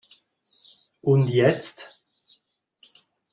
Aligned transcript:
Und 1.01 1.27
jetzt? 1.27 2.01